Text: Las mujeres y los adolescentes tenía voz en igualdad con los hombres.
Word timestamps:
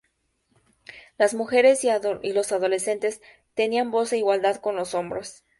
Las 1.19 1.35
mujeres 1.35 1.83
y 1.83 2.33
los 2.33 2.51
adolescentes 2.51 3.21
tenía 3.53 3.83
voz 3.83 4.11
en 4.13 4.17
igualdad 4.17 4.55
con 4.55 4.75
los 4.75 4.95
hombres. 4.95 5.45